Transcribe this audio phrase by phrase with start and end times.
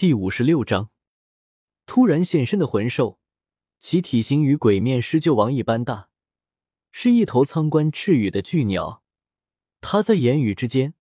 [0.00, 0.88] 第五十六章，
[1.84, 3.18] 突然现身的魂兽，
[3.78, 6.08] 其体型与鬼面狮鹫王一般大，
[6.90, 9.02] 是一头苍冠赤羽的巨鸟。
[9.82, 10.94] 它在言语之间，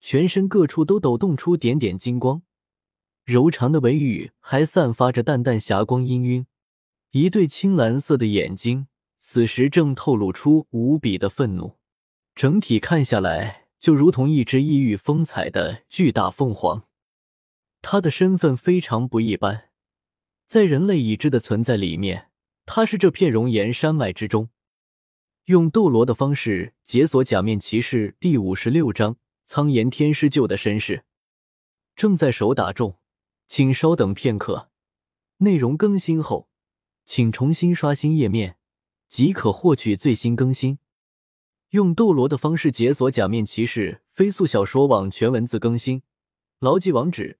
[0.00, 2.42] 全身各处都抖动出点点金光，
[3.24, 6.46] 柔长的尾羽还散发着淡淡霞光氤氲，
[7.12, 11.78] 一对青蓝色的眼睛此时正透露出无比的愤怒。
[12.34, 16.89] 整体看下来，就如同一只异域风采的巨大凤凰。
[17.82, 19.70] 他的身份非常不一般，
[20.46, 22.30] 在人类已知的存在里面，
[22.66, 24.50] 他是这片熔岩山脉之中。
[25.46, 31.04] 用斗罗的方式解锁假面骑士第五十六章苍炎天师鹫的身世，
[31.96, 32.98] 正在手打中，
[33.48, 34.70] 请稍等片刻。
[35.38, 36.48] 内容更新后，
[37.04, 38.58] 请重新刷新页面，
[39.08, 40.78] 即可获取最新更新。
[41.70, 46.02] 用斗罗的方式解锁假面骑士飞速小说网全文字更新，
[46.60, 47.39] 牢记网址